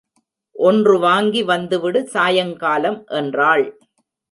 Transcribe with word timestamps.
ஒன்று 0.55 0.99
வாங்கி 0.99 1.43
வந்துவிடு 1.43 2.01
சாயங்காலம் 2.07 2.99
என்றாள். 3.21 3.65